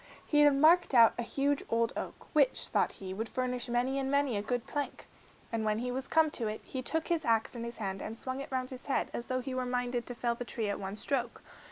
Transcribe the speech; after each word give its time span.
He 0.25 0.39
had 0.39 0.55
marked 0.55 0.95
out 0.95 1.13
a 1.19 1.21
huge 1.21 1.61
old 1.69 1.93
oak, 1.95 2.15
which, 2.33 2.69
thought 2.69 2.93
he, 2.93 3.13
would 3.13 3.29
furnish 3.29 3.69
many 3.69 3.99
and 3.99 4.09
many 4.09 4.35
a 4.35 4.41
good 4.41 4.65
plank. 4.65 5.05
And 5.51 5.63
when 5.63 5.77
he 5.77 5.91
was 5.91 6.07
come 6.07 6.31
to 6.31 6.47
it, 6.47 6.61
he 6.63 6.81
took 6.81 7.07
his 7.07 7.23
axe 7.23 7.53
in 7.53 7.63
his 7.63 7.77
hand 7.77 8.01
and 8.01 8.17
swung 8.17 8.39
it 8.39 8.51
round 8.51 8.71
his 8.71 8.87
head 8.87 9.11
as 9.13 9.27
though 9.27 9.41
he 9.41 9.53
were 9.53 9.63
minded 9.63 10.07
to 10.07 10.15
fell 10.15 10.33
the 10.33 10.43
tree 10.43 10.69
at 10.69 10.79
one 10.79 10.95
stroke. 10.95 11.43